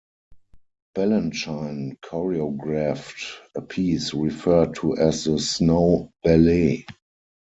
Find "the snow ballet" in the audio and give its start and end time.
5.25-6.87